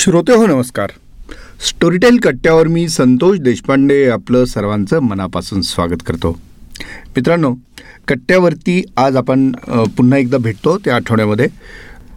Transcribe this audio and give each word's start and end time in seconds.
श्रोते 0.00 0.32
हो 0.32 0.46
नमस्कार. 0.46 0.90
स्टोरीटेल 1.68 2.18
कट्ट्यावर 2.24 2.68
मी 2.68 2.86
संतोष 2.88 3.38
देशपांडे 3.38 4.08
आपलं 4.10 4.44
सर्वांचं 4.44 5.00
मनापासून 5.02 5.62
स्वागत 5.62 6.02
करतो. 6.06 6.30
मित्रांनो 7.16 7.52
कट्ट्यावरती 8.08 8.82
आज 8.96 9.16
आपण 9.16 9.50
पुन्हा 9.96 10.18
एकदा 10.18 10.38
भेटतो 10.38 10.76
त्या 10.84 10.94
आठवड्यामध्ये. 10.96 11.46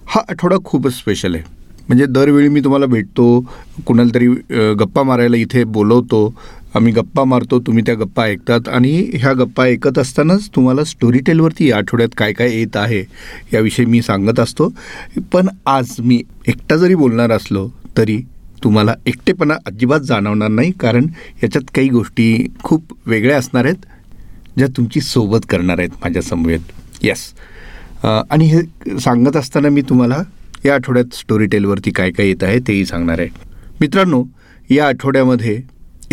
हा 0.08 0.22
आठवडा 0.30 0.58
खूपच 0.66 0.94
स्पेशल 0.98 1.36
आहे. 1.36 1.44
म्हणजे 1.88 2.06
दरवेळी 2.06 2.50
मी 2.50 2.62
तुम्हाला 2.64 2.86
भेटतो 2.86 3.26
कुणाला 3.86 4.14
तरी 4.14 4.28
गप्पा 4.80 5.04
मारायला 5.04 5.38
इथे 5.38 5.64
बोलवतो 5.64 6.28
आम्ही 6.76 6.92
गप्पा 6.94 7.24
मारतो 7.24 7.60
तुम्ही 7.60 7.84
त्या 7.86 7.94
गप्पा 7.96 8.24
ऐकतात 8.24 8.68
आणि 8.70 8.92
ह्या 9.14 9.34
गप्पा 9.34 9.64
ऐकत 9.64 9.98
असतानाच 10.00 10.48
तुम्हाला 10.56 10.84
स्टोरी 10.84 11.20
टेलवरती 11.26 11.68
या 11.70 11.78
आठवड्यात 11.78 12.16
काय 12.18 12.34
काय 12.34 12.52
येत 12.52 12.78
आहे 12.78 13.04
याविषयी 13.54 13.86
मी 13.86 14.02
सांगत 14.02 14.40
असतो. 14.40 14.70
पण 15.34 15.48
आज 15.66 15.96
मी 16.00 16.22
एकटा 16.48 16.76
जरी 16.78 16.96
बोलणार 16.96 17.32
असलो 17.32 17.68
तरी 17.98 18.18
तुम्हाला 18.64 18.94
एकटेपणा 19.06 19.54
अजिबात 19.66 20.00
जाणवणार 20.00 20.50
नाही 20.50 20.72
कारण 20.80 21.08
याच्यात 21.44 21.70
काही 21.76 21.90
गोष्टी 21.90 22.46
खूप 22.64 22.94
वेगळ्या 23.06 23.38
असणार 23.38 23.66
आहेत 23.66 23.86
ज्या 24.58 24.68
तुमची 24.78 25.02
सोबत 25.02 25.46
करणार 25.50 25.80
आहेत 25.80 25.90
माझ्यासमवेत 26.04 27.04
येस 27.04 27.32
आणि 28.06 28.46
हे 28.46 28.98
सांगत 29.00 29.36
असताना 29.38 29.70
मी 29.70 29.82
तुम्हाला 29.82 30.22
या 30.66 30.76
आठवड्यात 30.76 31.14
स्टोरी 31.16 31.46
टेलवरती 31.46 31.92
काय 31.92 32.12
काय 32.12 32.28
येत 32.28 32.44
आहे 32.44 32.60
तेही 32.68 32.86
सांगणार 32.86 33.20
आहे. 33.20 33.30
मित्रांनो 33.82 34.24
या 34.70 34.88
आठवड्यामध्ये 34.88 35.56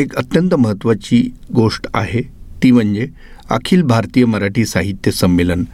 एक 0.01 0.15
अत्यंत 0.17 0.55
महत्त्वाची 0.55 1.23
गोष्ट 1.55 1.87
आहे. 1.95 2.23
ती 2.63 2.71
म्हणजे 2.71 3.07
अखिल 3.51 3.83
भारतीय 3.83 4.25
मराठी 4.25 4.65
साहित्य 4.67 5.11
संमेलन. 5.11 5.65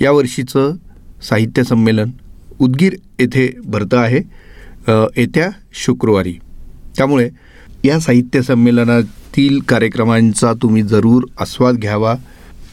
यावर्षीचं 0.00 0.74
साहित्य 1.22 1.64
संमेलन 1.64 2.10
उदगीर 2.60 2.96
येथे 3.18 3.48
भरतं 3.64 3.98
आहे 3.98 4.20
येत्या 4.88 5.48
शुक्रवारी. 5.74 6.38
त्यामुळे 6.96 7.28
या 7.84 7.98
साहित्य 8.00 8.42
संमेलनातील 8.42 9.58
कार्यक्रमांचा 9.60 10.52
तुम्ही 10.62 10.82
जरूर 10.82 11.22
आस्वाद 11.40 11.76
घ्यावा. 11.76 12.14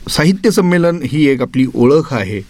साहित्य 0.09 0.51
संमेलन 0.51 0.99
ही 1.03 1.25
एक 1.27 1.41
आपली 1.41 1.65
ओळख 1.75 2.13
आहे. 2.13 2.41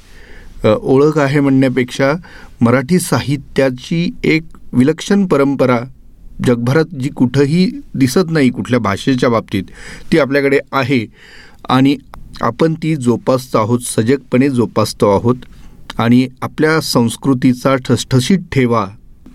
ओळख 0.68 1.18
आहे 1.18 1.40
म्हणण्यापेक्षा 1.40 2.14
मराठी 2.62 3.00
साहित्याची 3.00 4.10
एक 4.24 4.44
विलक्षण 4.74 5.26
परंपरा 5.28 5.80
जगभरात 6.44 6.96
जी 7.02 7.10
कुठंही 7.10 7.66
दिसत 7.96 8.32
नाही 8.32 8.50
कुठल्या 8.50 8.80
भाषेच्या 8.80 9.30
बाबतीत 9.30 9.64
ती 10.12 10.20
आपल्याकडे 10.20 10.60
आहे. 10.72 11.06
आणि 11.70 11.96
आपण 12.42 12.74
ती 12.74 12.96
जोपासतो 12.96 13.58
आहोत 13.58 13.80
सजगपणे 13.86 14.50
जोपासतो 14.50 15.10
आहोत. 15.16 15.36
आणि 15.98 16.28
आपल्या 16.42 16.80
संस्कृतीचा 16.82 17.76
ठसठशीत 17.86 18.40
ठेवा 18.52 18.86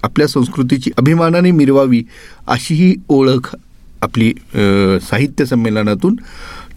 आपल्या 0.02 0.26
संस्कृतीची 0.28 0.90
अभिमानाने 0.98 1.50
मिरवावी 1.50 2.02
अशी 2.46 2.74
ही 2.74 2.94
ओळख 3.08 3.54
आपली 4.02 4.32
साहित्य 5.02 5.44
संमेलनातून 5.44 6.16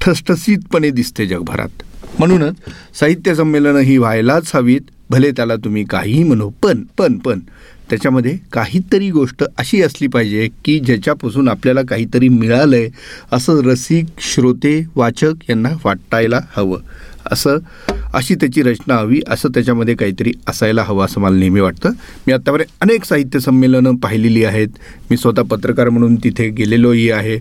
ठसठसीतपणे 0.02 0.90
दिसते 0.90 1.26
जगभरात. 1.26 1.84
म्हणूनच 2.20 2.56
साहित्य 3.00 3.36
संमेलनं 3.36 3.80
ही 3.80 3.98
व्हायलाच 3.98 4.52
हवीत 4.56 4.92
भले 5.10 5.32
त्याला 5.32 5.56
तुम्ही 5.56 5.84
काहीही 5.84 6.24
म्हणू 6.24 6.50
पण 6.64 6.84
पण 6.98 7.18
पण 7.18 7.40
त्याच्यामध्ये 7.90 8.38
काहीतरी 8.54 9.10
गोष्ट 9.12 9.44
अशी 9.58 9.82
असली 9.82 10.08
पाहिजे 10.08 10.48
की 10.66 10.80
ज्याच्यापासून 10.80 11.48
आपल्याला 11.50 11.82
काहीतरी 11.90 12.28
मिळालं 12.30 12.76
आहे 12.76 12.90
असं 13.32 13.62
रसिक 13.66 14.06
श्रोते 14.34 14.80
वाचक 14.96 15.50
यांना 15.50 15.70
वाटायला 15.86 16.40
हवं. 16.56 16.80
असं 17.32 17.58
अशी 18.14 18.36
त्याची 18.36 18.62
रचना 18.62 18.96
हवी 18.96 19.20
असं 19.28 19.50
त्याच्यामध्ये 19.50 19.96
काहीतरी 19.96 20.32
असायला 20.48 20.84
हवं 20.84 21.06
असं 21.06 21.22
मला 21.22 21.38
नेहमी 21.38 21.60
वाटतं. 21.60 21.92
मी 22.28 22.34
आत्तापर्यंत 22.34 22.76
अनेक 22.82 23.04
साहित्य 23.04 23.40
संमेलनं 23.40 23.96
पाहिलेली 23.96 24.44
आहेत. 24.44 24.68
मी 25.12 25.18
स्वतः 25.18 25.42
पत्रकार 25.42 25.90
म्हणून 25.90 26.16
तिथे 26.16 26.48
गेलेलोही 26.50 27.10
आहे. 27.12 27.38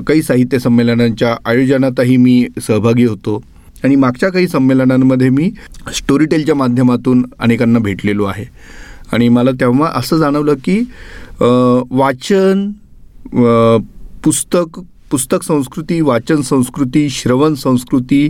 काही 0.00 0.22
साहित्य 0.22 0.58
संमेलनांच्या 0.58 1.36
आयोजनातही 1.44 2.16
मी 2.16 2.46
सहभागी 2.62 3.04
होतो. 3.04 3.42
आणि 3.84 3.96
मागच्या 3.96 4.28
काही 4.30 4.48
संमेलनांमध्ये 4.48 5.28
मी 5.30 5.50
स्टोरीटेलच्या 5.94 6.54
माध्यमातून 6.54 7.24
अनेकांना 7.38 7.78
भेटलेलो 7.78 8.24
आहे. 8.24 8.44
आणि 9.12 9.28
मला 9.28 9.50
तेव्हा 9.60 9.90
असं 9.94 10.18
जाणवलं 10.18 10.54
की 10.64 10.78
वाचन 11.90 12.70
पुस्तक 14.24 14.80
पुस्तक 15.10 15.42
संस्कृती 15.42 16.00
वाचन 16.00 16.40
संस्कृती 16.42 17.08
श्रवण 17.10 17.54
संस्कृती 17.54 18.28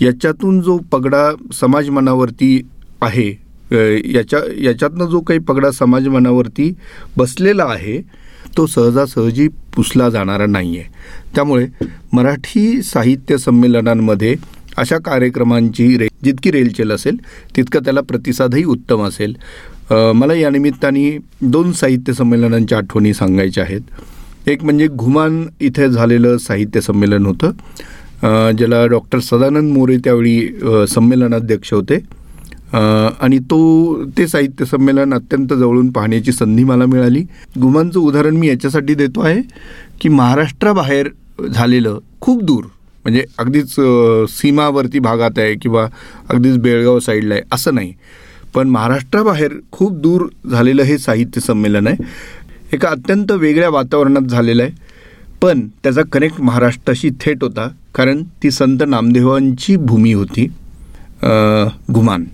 याच्यातून 0.00 0.60
जो 0.62 0.76
पगडा 0.92 1.30
समाज 1.52 1.88
मनावरती 1.88 2.60
आहे 3.02 3.28
याच्या 4.14 4.40
याच्यातनं 4.62 5.06
जो 5.06 5.20
काही 5.20 5.38
पगडा 5.38 5.70
समाज 5.70 6.08
मनावरती 6.08 6.72
बसलेला 7.16 7.64
आहे 7.64 8.00
तो 8.56 8.66
सहजासहजी 8.66 9.48
पुसला 9.76 10.08
जाणारा 10.10 10.46
नाही 10.46 10.78
आहे 10.78 10.88
त्यामुळे 11.34 11.66
मराठी 12.12 12.82
साहित्य 12.82 13.38
संमेलनांमध्ये 13.38 14.34
अशा 14.78 14.98
कार्यक्रमांची 15.04 15.96
रे 15.98 16.06
जितकी 16.24 16.50
रेलचेल 16.52 16.92
असेल 16.92 17.16
तितका 17.56 17.78
त्याला 17.84 18.00
प्रतिसादही 18.00 18.64
उत्तम 18.64 19.02
असेल. 19.02 19.34
मला 19.90 20.34
या 20.34 20.50
निमित्ताने 20.50 21.10
दोन 21.42 21.72
साहित्य 21.72 22.12
संमेलनांच्या 22.12 22.78
आठवणी 22.78 23.14
सांगायच्या 23.14 23.64
आहेत. 23.64 23.80
एक 24.48 24.64
म्हणजे 24.64 24.86
घुमान 24.88 25.44
इथे 25.60 25.88
झालेलं 25.88 26.36
साहित्य 26.38 26.80
संमेलन 26.80 27.26
होतं. 27.26 27.50
ज्याला 28.56 28.84
डॉक्टर 28.86 29.18
सदानंद 29.20 29.72
मोरे 29.72 29.96
त्यावेळी 30.04 30.86
संमेलनाध्यक्ष 30.88 31.72
होते. 31.72 31.98
आणि 32.72 33.38
तो 33.50 34.04
ते 34.18 34.26
साहित्य 34.28 34.64
संमेलन 34.64 35.14
अत्यंत 35.14 35.52
जवळून 35.52 35.90
पाहण्याची 35.92 36.32
संधी 36.32 36.64
मला 36.64 36.86
मिळाली. 36.86 37.22
गुमांचं 37.60 38.00
उदाहरण 38.00 38.36
मी 38.36 38.48
याच्यासाठी 38.48 38.94
देतो 38.94 39.20
आहे 39.20 39.40
की 40.00 40.08
महाराष्ट्राबाहेर 40.08 41.08
झालेलं 41.48 41.98
खूप 42.20 42.42
दूर 42.42 42.64
म्हणजे 43.08 43.24
अगदीच 43.38 43.70
सीमावरती 43.70 44.32
सीमावर्ती 44.32 44.98
भागात 44.98 45.38
आहे 45.38 45.54
किंवा 45.62 45.86
अगदीच 46.30 46.56
बेळगाव 46.62 46.98
साईडला 47.00 47.34
आहे 47.34 47.42
असं 47.52 47.74
नाही. 47.74 47.92
पण 48.54 48.68
महाराष्ट्राबाहेर 48.68 49.52
खूप 49.72 50.00
दूर 50.00 50.26
झालेलं 50.50 50.82
हे 50.82 50.98
साहित्य 50.98 51.40
संमेलन 51.40 51.86
आहे. 51.86 51.96
एका 52.72 52.88
अत्यंत 52.88 53.32
वेगळ्या 53.32 53.68
वातावरणात 53.70 54.28
झालेलं 54.28 54.62
आहे. 54.62 54.72
पण 55.42 55.66
त्याचा 55.82 56.02
कनेक्ट 56.12 56.40
महाराष्ट्राशी 56.40 57.10
थेट 57.20 57.42
होता 57.44 57.68
कारण 57.94 58.22
ती 58.42 58.50
संत 58.50 58.82
नामदेवांची 58.86 59.76
भूमी 59.76 60.12
होती 60.12 60.46
घुमान 61.90 62.24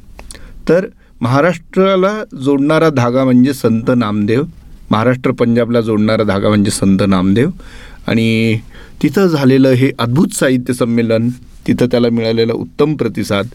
तर 0.68 0.86
महाराष्ट्राला 1.20 2.12
जोडणारा 2.44 2.88
धागा 2.90 3.24
म्हणजे 3.24 3.52
संत 3.54 3.90
नामदेव 3.96 4.42
महाराष्ट्र 4.90 5.30
पंजाबला 5.38 5.80
जोडणारा 5.80 6.22
धागा 6.22 6.48
म्हणजे 6.48 6.70
संत 6.70 7.02
नामदेव 7.08 7.50
आणि 8.08 8.58
तिथं 9.02 9.26
झालेलं 9.26 9.68
हे 9.68 9.90
अद्भुत 9.98 10.34
साहित्य 10.34 10.72
संमेलन 10.74 11.28
तिथं 11.66 11.86
त्याला 11.90 12.08
मिळालेला 12.12 12.52
उत्तम 12.52 12.94
प्रतिसाद 12.96 13.46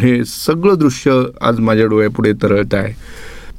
हे 0.00 0.24
सगळं 0.24 0.78
दृश्य 0.78 1.22
आज 1.40 1.58
माझ्या 1.60 1.86
डोळ्यापुढे 1.86 2.32
तरळत 2.42 2.74
आहे. 2.74 2.92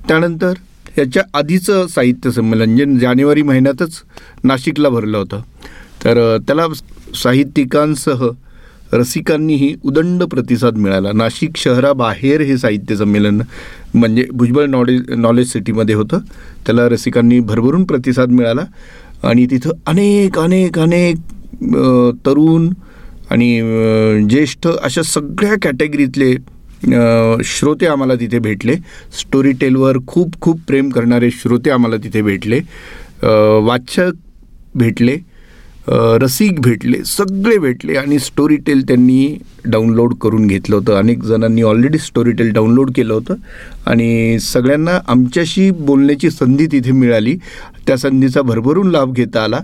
त्यानंतर 0.07 0.53
याच्या 0.97 1.23
आधीचं 1.33 1.87
साहित्य 1.87 2.31
संमेलन 2.31 2.75
जे 2.77 2.85
जानेवारी 2.99 3.41
महिन्यातच 3.41 4.01
नाशिकला 4.43 4.89
भरलं 4.89 5.17
होतं. 5.17 5.41
तर 6.03 6.37
त्याला 6.37 6.65
साहित्यिकांसह 7.15 8.27
रसिकांनीही 8.93 9.73
उदंड 9.83 10.23
प्रतिसाद 10.23 10.77
मिळाला. 10.77 11.11
नाशिक 11.11 11.57
शहराबाहेर 11.57 12.41
हे 12.41 12.57
साहित्य 12.57 12.95
संमेलन 12.95 13.41
म्हणजे 13.93 14.25
भुजबळ 14.31 14.65
नॉलेज 14.65 15.09
नॉलेज 15.17 15.51
सिटीमध्ये 15.51 15.95
होतं. 15.95 16.19
त्याला 16.65 16.87
रसिकांनी 16.89 17.39
भरभरून 17.39 17.83
प्रतिसाद 17.83 18.29
मिळाला. 18.29 18.65
आणि 19.23 19.45
तिथं 19.51 19.71
अनेक 19.87 20.39
अनेक 20.39 20.79
अनेक 20.79 21.15
तरुण 22.25 22.69
आणि 23.31 24.27
ज्येष्ठ 24.29 24.67
अशा 24.67 25.01
सगळ्या 25.03 25.55
कॅटेगरीतले 25.61 26.33
श्रोते 27.43 27.85
आम्हाला 27.87 28.15
तिथे 28.15 28.39
भेटले. 28.39 28.75
स्टोरी 29.19 29.51
टेलवर 29.51 29.97
खूप 30.07 30.39
खूप 30.41 30.59
प्रेम 30.67 30.89
करणारे 30.89 31.29
श्रोते 31.31 31.69
आम्हाला 31.69 31.97
तिथे 32.03 32.21
भेटले. 32.21 32.59
वाचक 33.63 34.11
भेटले. 34.75 35.17
रसिक 35.89 36.61
भेटले 36.61 37.03
सगळे 37.05 37.57
भेटले 37.57 37.93
आणि 37.93 38.19
स्टोरी 38.19 38.55
टेल 38.55 38.87
त्यांनी 38.87 39.41
डाउनलोड 39.65 40.13
करून 40.13 40.47
घेतलं 40.47 40.75
होतं. 40.75 40.93
अनेक 40.93 41.23
जणांनी 41.23 41.61
ऑलरेडी 41.61 41.97
स्टोरी 41.97 42.31
टेल 42.31 42.53
डाउनलोड 42.53 42.91
केलं 42.95 43.13
होतं. 43.13 43.33
आणि 43.85 44.39
सगळ्यांना 44.39 44.99
आमच्याशी 45.07 45.71
बोलण्याची 45.71 46.29
संधी 46.29 46.65
तिथे 46.65 46.91
मिळाली. 46.91 47.37
त्या 47.87 47.97
संधीचा 47.97 48.41
भरभरून 48.41 48.89
लाभ 48.89 49.13
घेता 49.13 49.43
आला. 49.43 49.59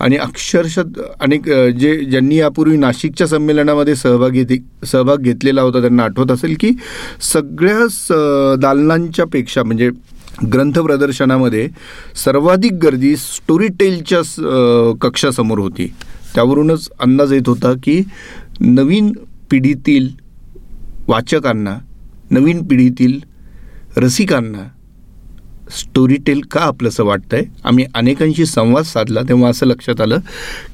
आणि 0.00 0.16
अक्षरशः 0.16 0.82
अनेक 1.20 1.50
जे 1.52 2.04
ज्यांनी 2.04 2.36
यापूर्वी 2.36 2.76
नाशिकच्या 2.76 3.26
संमेलनामध्ये 3.26 3.94
सहभागी 3.94 4.44
सहभाग 4.86 5.16
घेतलेला 5.16 5.62
होता 5.62 5.80
त्यांना 5.80 6.02
आठवत 6.02 6.30
असेल 6.30 6.56
की 6.60 6.70
सगळ्या 7.32 7.86
स- 7.90 8.60
दालनांच्या 8.60 9.24
पेक्षा 9.24 9.62
म्हणजे 9.62 9.90
ग्रंथ 10.46 10.72
प्रदर्शनामध्ये 10.72 11.68
सर्वाधिक 12.24 12.72
गर्दी 12.72 13.16
स्टोरी 13.16 13.68
टेलच्या 13.68 14.22
स- 14.22 14.98
कक्षासमोर 15.00 15.58
होती. 15.58 15.94
त्यावरूनच 16.34 16.88
अंदाज 17.00 17.32
येत 17.32 17.48
होता 17.48 17.72
की 17.82 18.02
नवीन 18.60 19.12
पिढीतील 19.50 20.08
वाचकांना 21.08 21.78
नवीन 22.30 22.64
पिढीतील 22.64 23.20
रसिकांना 23.96 24.68
स्टोरीटेल 25.70 26.40
का 26.40 26.60
आपलंसं 26.60 27.04
वाटतं 27.04 27.36
आहे 27.36 27.44
आम्ही 27.64 27.84
अनेकांशी 27.94 28.46
संवाद 28.46 28.84
साधला 28.84 29.22
तेव्हा 29.22 29.50
असं 29.50 29.66
लक्षात 29.66 30.00
आलं 30.00 30.18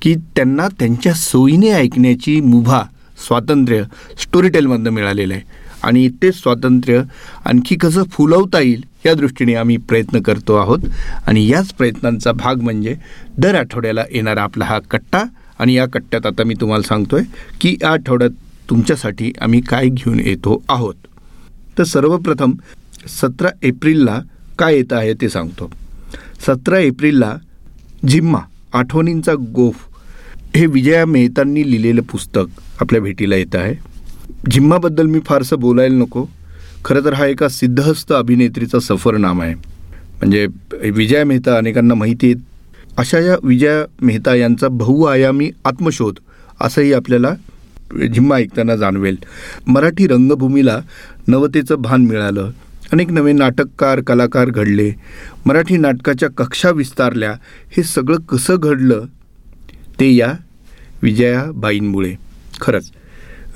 की 0.02 0.14
त्यांना 0.14 0.68
त्यांच्या 0.68 1.14
सोयीने 1.14 1.70
ऐकण्याची 1.70 2.40
मुभा 2.40 2.82
स्वातंत्र्य 3.26 3.82
स्टोरीटेलमधनं 4.22 4.90
मिळालेलं 4.90 5.34
आहे. 5.34 5.42
आणि 5.84 6.08
ते 6.22 6.32
स्वातंत्र्य 6.32 7.02
आणखी 7.44 7.76
कसं 7.76 8.02
फुलवता 8.02 8.60
येईल 8.60 8.84
या 9.06 9.14
दृष्टीने 9.14 9.54
आम्ही 9.54 9.76
प्रयत्न 9.76 10.20
करतो 10.22 10.54
आहोत. 10.54 10.78
आणि 11.26 11.46
याच 11.48 11.72
प्रयत्नांचा 11.72 12.32
भाग 12.32 12.60
म्हणजे 12.60 12.94
दर 13.38 13.54
आठवड्याला 13.54 14.04
येणारा 14.12 14.42
आपला 14.42 14.64
हा 14.64 14.78
कट्टा. 14.90 15.24
आणि 15.58 15.74
या 15.74 15.86
कट्ट्यात 15.86 16.26
आता 16.26 16.44
मी 16.44 16.54
तुम्हाला 16.60 16.88
सांगतो 16.88 17.16
आहे 17.16 17.24
की 17.60 17.76
या 17.82 17.90
आठवड्यात 17.90 18.30
तुमच्यासाठी 18.70 19.32
आम्ही 19.40 19.60
काय 19.60 19.88
घेऊन 19.88 20.20
येतो 20.20 20.62
आहोत. 20.68 20.94
तर 21.78 21.84
सर्वप्रथम 21.84 22.52
सतरा 23.20 23.48
एप्रिलला 23.62 24.20
काय 24.58 24.76
येतं 24.76 24.96
आहे 24.96 25.14
ते 25.14 25.28
सांगतो. 25.28 25.70
सतरा 26.46 26.78
एप्रिलला 26.78 27.36
जिम्मा 28.08 28.38
आठवणींचा 28.72 29.34
गोफ 29.34 29.86
हे 30.56 30.66
विजया 30.66 31.06
मेहतांनी 31.06 31.70
लिहिलेलं 31.70 32.02
पुस्तक 32.02 32.60
आपल्या 32.80 33.00
भेटीला 33.00 33.36
येतं 33.36 33.58
आहे. 33.58 33.74
जिम्माबद्दल 34.50 35.06
मी 35.06 35.18
फारसं 35.18 35.58
बोलायला 35.58 35.94
नको. 35.94 36.24
खरं 36.84 37.04
तर 37.04 37.12
हा 37.12 37.26
एका 37.26 37.48
सिद्धहस्त 37.48 38.12
अभिनेत्रीचा 38.12 38.78
सफरनाम 38.78 39.42
आहे. 39.42 39.54
म्हणजे 39.54 40.46
विजया 40.90 41.24
मेहता 41.24 41.56
अनेकांना 41.56 41.94
माहिती 41.94 42.26
आहेत. 42.26 42.42
अशा 42.96 43.18
या 43.18 43.36
विजया 43.42 43.84
मेहता 44.02 44.34
यांचा 44.34 44.68
बहुआयामी 44.68 45.50
आत्मशोध 45.64 46.14
असंही 46.60 46.92
आपल्याला 46.92 47.34
झिम्मा 48.14 48.36
ऐकताना 48.36 48.76
जाणवेल. 48.76 49.16
मराठी 49.66 50.06
रंगभूमीला 50.06 50.80
नवतेचं 51.28 51.74
भान 51.74 52.04
मिळालं. 52.04 52.50
अनेक 52.92 53.10
नवे 53.10 53.32
नाटककार 53.32 54.00
कलाकार 54.00 54.50
घडले. 54.50 54.92
मराठी 55.46 55.76
नाटकाच्या 55.76 56.28
कक्षा 56.28 56.70
विस्तारल्या. 56.70 57.32
हे 57.76 57.82
सगळं 57.82 58.16
कसं 58.16 58.56
घडलं? 58.58 59.04
ते 60.00 60.14
या 60.14 60.32
विजयाबाईंमुळे. 61.02 62.14
खरंच 62.60 62.90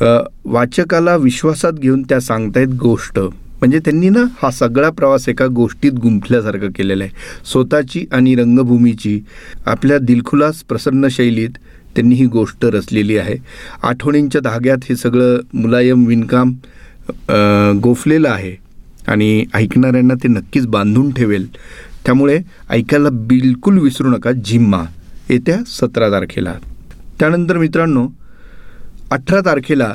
वाचकाला 0.00 1.17
विश्वासात 1.17 1.73
घेऊन 1.73 2.03
त्या 2.03 2.21
सांगतायत 2.21 2.75
गोष्ट. 2.81 3.19
म्हणजे 3.61 3.79
त्यांनी 3.79 4.09
ना 4.09 4.25
हा 4.43 4.50
सगळा 4.50 4.91
प्रवास 4.91 5.29
एका 5.29 5.47
गोष्टीत 5.47 5.93
गुंफल्यासारखं 5.93 6.71
केलेला 6.71 7.05
आहे. 7.05 7.12
स्वतःची 7.53 8.05
आणि 8.12 8.35
रंगभूमीची 8.35 9.21
आपल्या 9.67 9.99
दिलखुलास 9.99 10.62
प्रसन्न 10.62 11.09
शैलीत 11.11 11.59
त्यांनी 11.95 12.15
ही 12.15 12.27
गोष्ट 12.27 12.65
रचलेली 12.65 13.17
आहे. 13.19 13.37
आठवणींच्या 13.83 14.41
धाग्यात 14.41 14.85
हे 14.89 14.97
सगळं 14.97 15.41
मुलायम 15.55 16.05
विणकाम 16.06 16.53
गोफलेलं 17.83 18.29
आहे. 18.29 18.56
आणि 19.09 19.44
ऐकणाऱ्यांना 19.55 20.15
ते 20.15 20.29
नक्कीच 20.29 20.67
बांधून 20.67 21.11
ठेवेल. 21.11 21.47
त्यामुळे 22.05 22.39
ऐकायला 22.71 23.09
बिलकुल 23.11 23.79
विसरू 23.79 24.09
नका 24.09 24.33
जिम्मा. 24.44 24.83
येत्या 25.31 25.59
सतरा 25.67 26.11
तारखेला. 26.11 26.55
त्यानंतर 27.21 27.59
मित्रांनो 27.59 28.06
अठरा 29.10 29.40
तारखेला 29.40 29.94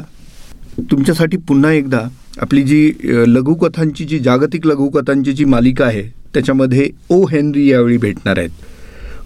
तुमच्यासाठी 0.92 1.38
पुन्हा 1.38 1.72
एकदा 1.72 2.00
आपली 2.42 2.62
जी 2.64 2.94
लघुकथांची 3.28 4.06
जी 4.06 4.20
जागतिक 4.20 4.66
लघुकथांची 4.68 5.34
जी 5.34 5.46
मालिका 5.46 5.86
आहे 5.86 6.02
त्याच्यामध्ये 6.34 6.90
ओ 7.10 7.26
हेनरी 7.26 7.68
यावेळी 7.70 7.98
भेटणार 7.98 8.38
आहेत. 8.38 8.50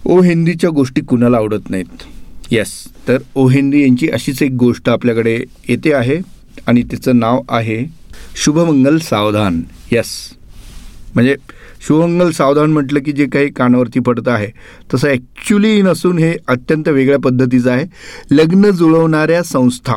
ओ 0.04 0.20
हेनरीच्या 0.20 0.70
गोष्टी 0.70 1.00
कुणाला 1.00 1.36
आवडत 1.36 1.70
नाहीत? 1.70 2.02
येस 2.50 2.72
तर 3.08 3.18
ओ 3.34 3.46
हेनरी 3.48 3.82
यांची 3.82 4.08
अशीच 4.08 4.42
एक 4.42 4.52
गोष्ट 4.52 4.88
आपल्याकडे 4.88 5.34
येते 5.68 5.92
आहे 5.92 6.18
आणि 6.66 6.82
तिचं 6.82 7.18
नाव 7.18 7.40
आहे 7.48 7.84
शुभमंगल 8.36 8.98
सावधान. 8.98 9.62
यस 9.92 10.12
म्हणजे 11.14 11.36
शुभंगल 11.80 12.30
सावधान 12.30 12.72
म्हटलं 12.72 13.00
की 13.00 13.12
जे 13.12 13.26
काही 13.26 13.48
कानावरती 13.48 14.00
पडतं 14.00 14.30
आहे 14.30 14.48
तसं 14.94 15.08
ॲक्च्युली 15.08 15.82
नसून 15.82 16.18
हे 16.18 16.34
अत्यंत 16.48 16.88
वेगळ्या 16.88 17.18
पद्धतीचं 17.18 17.70
आहे. 17.70 17.86
लग्न 18.30 18.70
जुळवणाऱ्या 18.70 19.42
संस्था 19.42 19.94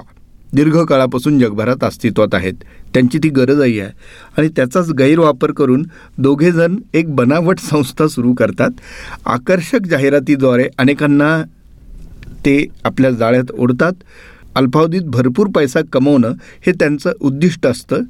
दीर्घकाळापासून 0.53 1.39
जगभरात 1.39 1.83
अस्तित्वात 1.83 2.35
आहेत. 2.35 2.53
त्यांची 2.93 3.17
ती 3.17 3.29
गरजही 3.29 3.79
आहे. 3.79 3.89
आणि 4.37 4.49
त्याचाच 4.55 4.91
गैरवापर 4.91 5.51
करून 5.51 5.85
दोघेजण 6.17 6.75
एक 6.93 7.15
बनावट 7.15 7.59
संस्था 7.59 8.07
सुरू 8.07 8.33
करतात. 8.33 8.69
आकर्षक 9.25 9.79
जाहिरातीद्वारे 9.85 10.67
अनेकांना 10.77 11.43
ते 12.45 12.67
आपल्या 12.83 13.11
जाळ्यात 13.11 13.51
ओढतात. 13.51 13.91
अल्पावधीत 14.55 15.01
भरपूर 15.05 15.47
पैसा 15.55 15.79
कमवणं 15.93 16.33
हे 16.65 16.71
त्यांचं 16.71 17.11
उद्दिष्ट 17.21 17.67
असतं. 17.67 18.01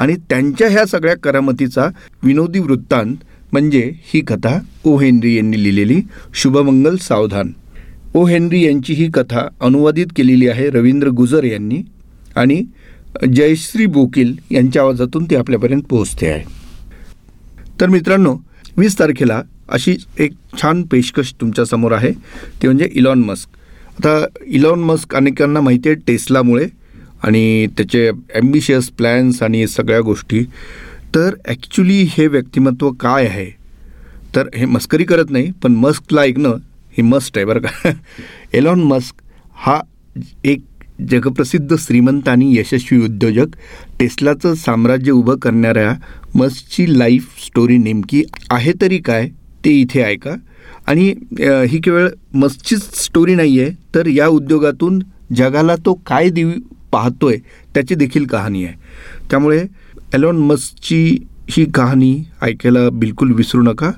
आणि 0.00 0.14
त्यांच्या 0.16 0.68
ह्या 0.68 0.84
सगळ्या 0.86 1.16
करामतीचा 1.16 1.88
विनोदी 2.22 2.58
वृत्तांत 2.58 3.16
म्हणजे 3.52 3.92
ही 4.00 4.20
कथा 4.20 4.58
ओ 4.84 4.96
हेनरी 4.96 5.36
यांनी 5.36 5.62
लिहिलेली. 5.62 6.00
शुभमंगल 6.34 6.96
सावधान. 6.96 7.52
ओ 8.14 8.24
हेनरी 8.24 8.62
यांची 8.66 8.92
ही 8.92 9.10
कथा 9.14 9.48
अनुवादित 9.60 10.06
केलेली 10.16 10.48
आहे 10.48 10.70
रवींद्र 10.70 11.08
गुजर 11.08 11.44
यांनी 11.44 11.82
आणि 12.36 12.62
जयश्री 13.32 13.86
बोकील 13.86 14.34
यांच्या 14.50 14.82
आवाजातून 14.82 15.24
ती 15.24 15.34
आपल्यापर्यंत 15.34 15.82
पोहोचते 15.82 16.26
आहे. 16.26 16.44
तर 17.80 17.86
मित्रांनो 17.86 18.36
वीस 18.76 18.98
तारखेला 18.98 19.42
अशी 19.68 19.96
एक 20.18 20.32
छान 20.62 20.82
पेशकश 20.82 21.34
तुमच्यासमोर 21.40 21.92
आहे. 21.92 22.12
ती 22.62 22.66
म्हणजे 22.66 22.88
इलॉन 22.92 23.18
मस्क. 23.18 23.48
आता 23.98 24.26
इलॉन 24.46 24.80
मस्क 24.80 25.14
अनेकांना 25.14 25.60
माहिती 25.60 25.88
आहे 25.88 25.98
टेस्लामुळे. 26.06 26.66
आणि 27.24 27.66
त्याचे 27.76 28.10
ॲम्बिशियस 28.34 28.88
प्लॅन्स 28.88 29.42
आणि 29.42 29.66
सगळ्या 29.66 30.00
गोष्टी. 30.00 30.44
तर 31.14 31.34
ॲक्च्युली 31.44 32.02
हे 32.10 32.26
व्यक्तिमत्व 32.26 32.90
काय 32.90 33.26
आहे? 33.26 33.50
तर 34.34 34.48
हे 34.54 34.66
मस्करी 34.66 35.04
करत 35.04 35.30
नाही 35.30 35.50
पण 35.62 35.74
मस्कला 35.74 36.20
ऐकणं 36.20 36.56
हे 36.96 37.02
मस्ट 37.02 37.36
आहे 37.36 37.44
बरं 37.46 37.60
का. 37.60 37.90
एलॉन 38.54 38.82
मस्क 38.82 39.22
हा 39.54 39.80
एक 40.44 40.60
जगप्रसिद्ध 41.10 41.76
श्रीमंत 41.78 42.28
आणि 42.28 42.54
यशस्वी 42.58 43.04
उद्योजक. 43.04 43.56
टेस्लाचं 43.98 44.54
साम्राज्य 44.54 45.12
उभं 45.12 45.36
करणाऱ्या 45.36 45.94
मस्कची 46.34 46.98
लाईफ 46.98 47.38
स्टोरी 47.46 47.76
नेमकी 47.78 48.22
आहे 48.50 48.72
तरी 48.80 48.98
काय 48.98 49.28
ते 49.64 49.70
इथे 49.70 50.02
ऐका. 50.02 50.34
आणि 50.86 51.08
ही 51.68 51.78
केवळ 51.80 52.08
मस्कचीच 52.34 52.82
स्टोरी 52.94 53.34
नाही 53.34 53.60
आहे 53.60 53.70
तर 53.94 54.06
या 54.06 54.26
उद्योगातून 54.28 54.98
जगाला 55.36 55.74
तो 55.76 55.94
काय 56.06 56.28
देऊ 56.30 56.50
पाहतोय 56.92 57.36
त्याची 57.74 57.94
देखील 57.94 58.26
कहाणी 58.26 58.64
आहे. 58.64 58.74
त्यामुळे 59.30 59.64
एलॉन 60.14 60.36
मस्कची 60.36 61.18
ही 61.50 61.64
कहाणी 61.64 62.24
ऐकायला 62.42 62.90
बिलकुल 62.90 63.32
विसरू 63.32 63.62
नका. 63.62 63.90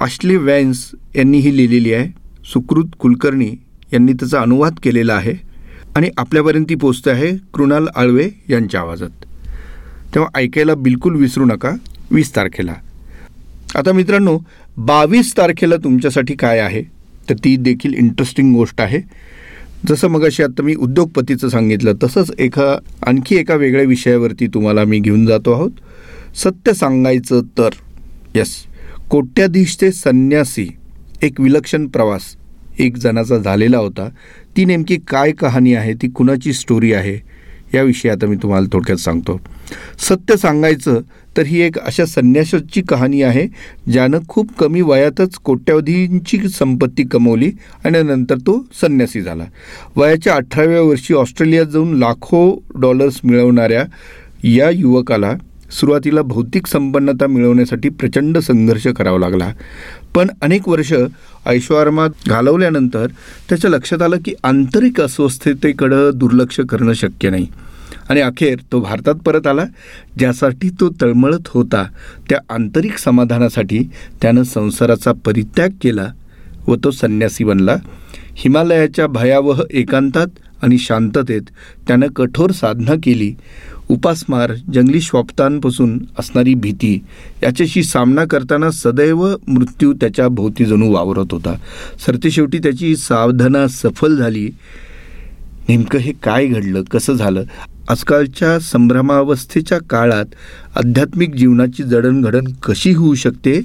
आश्ली 0.00 0.36
वॅन्स 0.36 0.90
यांनी 1.16 1.38
ही 1.38 1.56
लिहिलेली 1.56 1.94
आहे. 1.94 2.08
सुकृत 2.52 2.84
कुलकर्णी 2.98 3.54
यांनी 3.92 4.12
त्याचा 4.12 4.40
अनुवाद 4.40 4.74
केलेला 4.82 5.14
आहे. 5.14 5.34
आणि 5.96 6.10
आपल्यापर्यंत 6.16 6.66
ती 6.68 6.74
पोचते 6.74 7.10
आहे 7.10 7.36
कृणाल 7.54 7.86
आळवे 7.96 8.30
यांच्या 8.48 8.80
आवाजात. 8.80 9.24
तेव्हा 10.14 10.38
ऐकायला 10.38 10.74
बिलकुल 10.74 11.14
विसरू 11.14 11.44
नका. 11.44 11.72
वीस 12.10 12.36
तारखेला. 12.36 12.74
आता 13.74 13.92
मित्रांनो 13.92 14.38
बावीस 14.76 15.32
तारखेला 15.32 15.76
तुमच्यासाठी 15.76 16.34
काय 16.34 16.58
आहे? 16.58 16.82
तर 17.28 17.34
ती 17.34 17.56
देखील 17.56 17.94
इंटरेस्टिंग 17.94 18.54
गोष्ट 18.54 18.80
आहे. 18.80 19.00
जसं 19.88 20.08
मग 20.08 20.24
अशी 20.24 20.42
आता 20.42 20.62
मी 20.62 20.74
उद्योगपतीचं 20.74 21.48
सांगितलं 21.48 21.92
तसंच 22.02 22.30
एका 22.38 22.78
आणखी 23.06 23.36
एका 23.36 23.54
वेगळ्या 23.54 23.84
विषयावरती 23.84 24.46
तुम्हाला 24.46 24.84
मी 24.84 24.98
घेऊन 24.98 25.26
जातो 25.26 25.52
आहोत. 25.52 25.70
सत्य 26.36 26.72
सांगायचं 26.72 27.40
तर 27.58 27.68
यस 28.34 28.54
कोट्याधीश 29.10 29.76
ते 29.80 29.92
संन्यासी 29.92 30.68
एक 31.22 31.40
विलक्षण 31.40 31.86
प्रवास 31.86 32.22
एक 32.78 32.96
जणाचा 32.96 33.38
झालेला 33.38 33.78
होता. 33.78 34.08
ती 34.56 34.64
नेमकी 34.64 34.96
काय 35.08 35.32
कहाणी 35.32 35.74
आहे 35.74 35.94
ती 35.94 36.08
कुणाची 36.08 36.52
स्टोरी 36.52 36.92
आहे? 36.92 37.33
याविषयी 37.74 38.10
आता 38.10 38.26
मी 38.26 38.36
तुम्हाला 38.36 38.66
थोडक्यात 38.72 38.98
सांगतो. 38.98 39.40
सत्य 39.98 40.36
सांगायचं 40.36 41.00
तर 41.36 41.42
ही 41.42 41.60
एक 41.60 41.78
अशा 41.78 42.06
संन्यासाची 42.06 42.82
कहाणी 42.82 43.22
आहे 43.22 43.48
ज्यानं 43.92 44.18
खूप 44.28 44.50
कमी 44.58 44.80
वयातच 44.80 45.34
कोट्यावधींची 45.34 46.48
संपत्ती 46.48 47.02
कमवली 47.02 47.52
आणि 47.84 48.02
नंतर 48.02 48.36
तो 48.36 48.66
संन्यासी 48.80 49.20
झाला. 49.20 49.44
वयाच्या 49.96 50.34
अठराव्या 50.34 50.82
वर्षी 50.82 51.14
ऑस्ट्रेलियात 51.14 51.66
जाऊन 51.66 51.96
लाखो 51.96 52.62
डॉलर्स 52.80 53.20
मिळवणाऱ्या 53.24 53.84
या 54.44 54.70
युवकाला 54.70 55.32
सुरुवातीला 55.70 56.22
भौतिक 56.22 56.66
संपन्नता 56.66 57.26
मिळवण्यासाठी 57.26 57.88
प्रचंड 57.88 58.38
संघर्ष 58.38 58.86
करावा 58.86 59.18
लागला. 59.18 59.52
पण 60.14 60.28
अनेक 60.42 60.68
वर्ष 60.68 60.92
ऐश्वर्यात 61.46 62.28
घालवल्यानंतर 62.28 63.06
त्याच्या 63.48 63.70
लक्षात 63.70 64.02
आलं 64.02 64.16
की 64.24 64.34
आंतरिक 64.44 65.00
अस्वस्थतेकडं 65.00 66.10
दुर्लक्ष 66.14 66.60
करणं 66.60 66.92
शक्य 66.92 67.30
नाही. 67.30 67.46
आणि 68.10 68.20
अखेर 68.20 68.58
तो 68.72 68.80
भारतात 68.80 69.14
परत 69.14 69.46
आला 69.46 69.64
ज्यासाठी 70.18 70.70
तो 70.70 70.88
तळमळत 71.00 71.48
होता. 71.48 71.84
त्या 72.30 72.38
आंतरिक 72.50 72.98
समाधानासाठी 72.98 73.78
त्यानं 74.22 74.42
संसाराचा 74.42 75.12
परित्याग 75.24 75.68
केला 75.82 76.06
व 76.66 76.76
तो 76.84 76.90
संन्यासी 76.90 77.44
बनला. 77.44 77.76
हिमालयाच्या 78.36 79.06
भयावह 79.06 79.62
एकांतात 79.70 80.26
आणि 80.62 80.78
शांततेत 80.78 81.42
त्यानं 81.88 82.06
कठोर 82.06 82.50
साधना 82.50 82.94
केली. 83.02 83.34
उपासमार 83.88 84.52
जंगली 84.74 85.00
श्वापतांपासून 85.00 85.98
असणारी 86.18 86.54
भीती 86.54 87.04
याच्याशी 87.42 87.82
सामना 87.82 88.24
करताना 88.24 88.70
सदैव 88.70 89.36
मृत्यू 89.48 89.92
त्याच्या 89.92 90.28
भोवती 90.28 90.64
जणू 90.64 90.92
वावरत 90.92 91.26
होता. 91.30 91.54
सरतेशेवटी 92.06 92.58
त्याची 92.58 92.96
सावधाना 92.96 93.68
सफल 93.68 94.16
झाली. 94.16 94.50
नेमकं 95.68 95.98
हे 95.98 96.12
काय 96.12 96.46
घडलं? 96.46 96.82
कसं 96.82 97.12
झालं? 97.12 97.42
आजकालच्या 97.90 98.58
संभ्रमावस्थेच्या 98.60 99.78
काळात 99.90 100.34
आध्यात्मिक 100.76 101.34
जीवनाची 101.34 101.82
जडणघडण 101.82 102.44
कशी 102.62 102.92
होऊ 102.94 103.14
शकते 103.14 103.60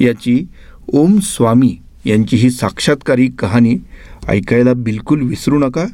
याची 0.00 0.44
ओम 0.88 1.18
स्वामी 1.22 1.74
यांची 2.06 2.36
ही 2.36 2.50
साक्षात्कारी 2.50 3.26
कहाणी 3.38 3.76
ऐकायला 4.28 4.72
बिलकुल 4.74 5.22
विसरू 5.22 5.58
नका. 5.58 5.84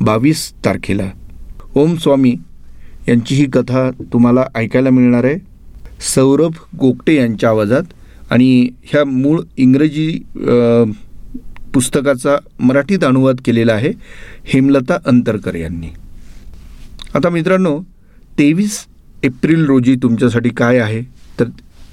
बावीस 0.00 0.50
तारखेला. 0.64 1.10
ओम 1.74 1.94
स्वामी 1.96 2.34
यांची 3.08 3.34
ही 3.34 3.44
कथा 3.52 3.90
तुम्हाला 4.12 4.44
ऐकायला 4.54 4.90
मिळणार 4.90 5.24
आहे. 5.24 5.36
सौरभ 6.14 6.52
गोगटे 6.80 7.14
यांच्या 7.16 7.50
आवाजात 7.50 7.92
आणि 8.30 8.68
ह्या 8.84 9.04
मूळ 9.04 9.40
इंग्रजी 9.56 10.10
पुस्तकाचा 11.74 12.36
मराठीत 12.60 13.04
अनुवाद 13.04 13.40
केलेला 13.44 13.72
आहे 13.72 13.92
हेमलता 14.44 14.98
अंतरकर 15.06 15.54
यांनी. 15.54 15.88
आता 17.14 17.28
मित्रांनो 17.30 17.78
तेवीस 18.38 18.78
एप्रिल 19.24 19.64
रोजी 19.66 19.94
तुमच्यासाठी 20.02 20.48
काय 20.48 20.78
आहे? 20.78 21.00
तर 21.40 21.44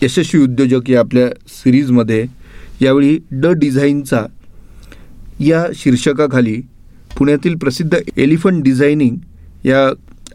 यशस्वी 0.02 0.42
उद्योजक 0.42 0.90
या 0.90 1.00
आपल्या 1.00 1.28
सिरीजमध्ये 1.48 2.26
यावेळी 2.82 3.18
ड 3.32 3.46
डिझाईनचा 3.46 4.26
या 5.40 5.66
शीर्षकाखाली 5.76 6.56
पुण्यातील 7.18 7.56
प्रसिद्ध 7.56 7.98
एलिफंट 8.18 8.64
डिझायनिंग 8.64 9.16
या 9.66 9.88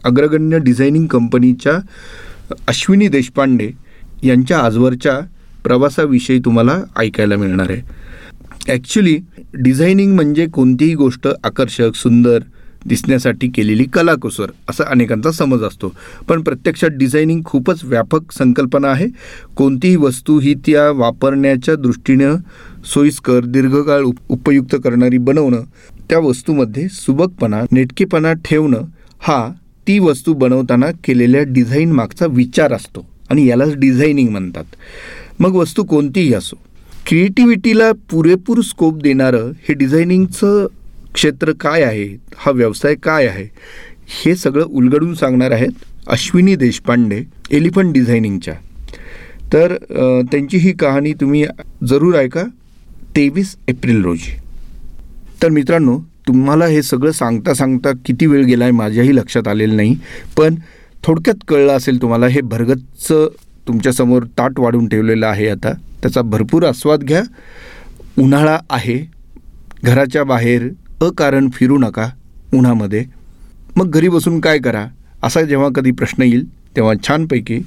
अग्रगण्य 0.03 0.59
डिझायनिंग 0.59 1.05
कंपनीच्या 1.07 1.73
अश्विनी 2.67 3.07
देशपांडे 3.07 3.69
यांच्या 4.23 4.59
आजवरच्या 4.59 5.19
प्रवासाविषयी 5.63 6.39
तुम्हाला 6.39 6.77
ऐकायला 6.99 7.35
मिळणार 7.37 7.69
आहे. 7.69 7.81
ॲक्च्युली 8.67 9.17
डिझायनिंग 9.53 10.13
म्हणजे 10.15 10.45
कोणतीही 10.45 10.95
गोष्ट 10.95 11.27
आकर्षक 11.43 11.95
सुंदर 11.95 12.39
दिसण्यासाठी 12.87 13.47
केलेली 13.47 13.83
कलाकुसर 13.83 14.51
असा 14.69 14.83
अनेकांचा 14.83 15.31
समज 15.31 15.63
असतो. 15.63 15.93
पण 16.27 16.41
प्रत्यक्षात 16.41 16.89
डिझायनिंग 16.89 17.41
खूपच 17.45 17.83
व्यापक 17.83 18.31
संकल्पना 18.31 18.87
आहे. 18.87 19.07
कोणतीही 19.55 19.95
वस्तू 19.95 20.39
ही 20.39 20.53
त्या 20.53 20.89
वापरण्याच्या 20.91 21.75
दृष्टीनं 21.75 22.35
सोयीस्कर 22.93 23.45
दीर्घकाळ 23.45 24.01
उप 24.01 24.15
उपयुक्त 24.29 24.75
करणारी 24.83 25.17
बनवणं 25.17 25.61
त्या 26.09 26.19
वस्तूमध्ये 26.19 26.87
सुबकपणा 26.87 27.61
नेटकेपणा 27.71 28.33
ठेवणं 28.33 28.81
हा 29.19 29.49
ती 29.87 29.99
वस्तू 29.99 30.33
बनवताना 30.33 30.91
केलेल्या 31.03 31.43
डिझाईन 31.43 31.91
मागचा 31.91 32.25
विचार 32.25 32.73
असतो 32.73 33.05
आणि 33.29 33.45
यालाच 33.47 33.75
डिझायनिंग 33.75 34.29
म्हणतात. 34.29 34.63
मग 35.39 35.55
वस्तू 35.55 35.83
कोणतीही 35.83 36.33
असो 36.33 36.55
क्रिएटिव्हिटीला 37.07 37.91
पुरेपूर 37.91 38.61
स्कोप 38.61 39.01
देणारं 39.01 39.51
हे 39.69 39.73
डिझायनिंगचं 39.73 40.67
क्षेत्र 41.13 41.51
काय 41.61 41.83
आहे? 41.83 42.05
हा 42.37 42.51
व्यवसाय 42.51 42.95
काय 43.03 43.27
आहे? 43.27 43.47
हे 44.23 44.35
सगळं 44.35 44.65
उलगडून 44.65 45.13
सांगणार 45.15 45.51
आहेत 45.51 45.83
अश्विनी 46.11 46.55
देशपांडे 46.55 47.21
एलिफंट 47.51 47.93
डिझायनिंगच्या. 47.93 48.53
तर 49.53 49.75
त्यांची 50.31 50.57
ही 50.57 50.71
कहाणी 50.71 51.13
तुम्ही 51.13 51.45
जरूर 51.87 52.15
ऐका 52.15 52.43
तेवीस 53.15 53.55
एप्रिल 53.67 54.03
रोजी. 54.03 54.37
तर 55.41 55.49
मित्रांनो 55.49 55.97
तुम्हाला 56.27 56.65
हे 56.65 56.81
सगळं 56.83 57.11
सांगता 57.11 57.53
सांगता 57.53 57.91
किती 58.05 58.25
वेळ 58.25 58.43
गेला 58.45 58.63
आहे 58.63 58.73
माझ्याही 58.73 59.15
लक्षात 59.15 59.47
आलेलं 59.47 59.75
नाही 59.75 59.95
पण 60.37 60.55
थोडक्यात 61.03 61.43
कळलं 61.47 61.71
असेल 61.73 62.01
तुम्हाला 62.01 62.27
हे 62.27 62.41
भरगतचं 62.41 63.27
तुमच्यासमोर 63.67 64.23
ताट 64.37 64.59
वाढून 64.59 64.87
ठेवलेलं 64.89 65.25
आहे 65.27 65.47
आता. 65.47 65.71
त्याचा 66.01 66.21
भरपूर 66.21 66.63
आस्वाद 66.65 67.03
घ्या. 67.03 67.21
उन्हाळा 68.19 68.57
आहे. 68.69 68.97
घराच्या 69.83 70.23
बाहेर 70.23 70.67
अकारण 71.01 71.49
फिरू 71.49 71.77
नका 71.77 72.09
उन्हामध्ये. 72.53 73.05
मग 73.75 73.89
घरी 73.89 74.09
बसून 74.09 74.39
काय 74.39 74.59
करा? 74.59 74.87
असा 75.23 75.41
जेव्हा 75.41 75.69
कधी 75.75 75.91
प्रश्न 75.91 76.23
येईल 76.23 76.75
तेव्हा 76.75 76.93
छानपैकी 77.07 77.59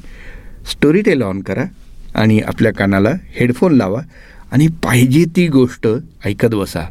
स्टोरी 0.71 1.01
टेल 1.01 1.23
ऑन 1.23 1.41
करा 1.41 1.65
आणि 2.15 2.41
आपल्या 2.41 2.73
कानाला 2.73 3.09
हेडफोन 3.27 3.75
लावा 3.75 4.01
आणि 4.53 4.67
पाहिजे 4.67 5.25
ती 5.37 5.49
गोष्ट 5.49 5.89
ऐकत 6.25 6.49
बसा. 6.49 6.89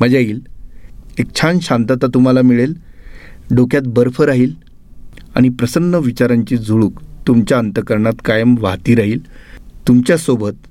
मजा 0.00 0.18
येईल. 0.18 0.46
एक 1.18 1.26
छान 1.40 1.58
शांतता 1.62 2.06
तुम्हाला 2.06 2.42
मिळेल. 2.42 2.74
डोक्यात 3.50 3.82
बर्फ 3.86 4.22
राहील 4.22 4.52
आणि 5.34 5.48
प्रसन्न 5.48 5.94
विचारांची 5.94 6.56
झुळूक 6.56 6.92
तुमच्या 7.26 7.58
अंतकरणात 7.58 8.12
कायम 8.24 8.54
वाहती 8.58 8.94
राहील. 8.94 9.18
तुमच्यासोबत 9.88 10.66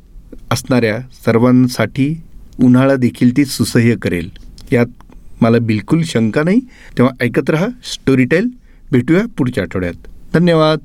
असणाऱ्या 0.51 0.99
सर्वांसाठी 1.25 2.21
उन्हाळा 2.59 2.95
देखील 2.95 3.37
ती 3.37 3.45
सुसह्य 3.45 3.95
करेल. 3.95 4.29
यात 4.71 4.85
मला 5.41 5.59
बिलकुल 5.59 6.03
शंका 6.03 6.43
नाही. 6.43 6.59
तेव्हा 6.97 7.25
ऐकत 7.25 7.49
रहा 7.49 7.67
स्टोरीटेल 7.83 8.47
भेटूया 8.91 9.21
पुढच्या 9.37 9.63
आठवड्यात. 9.63 9.93
धन्यवाद. 10.33 10.79